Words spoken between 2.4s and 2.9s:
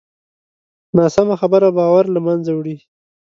وړي